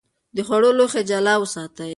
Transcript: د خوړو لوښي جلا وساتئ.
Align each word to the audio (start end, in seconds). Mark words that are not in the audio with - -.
د 0.35 0.37
خوړو 0.47 0.69
لوښي 0.77 1.01
جلا 1.09 1.33
وساتئ. 1.39 1.89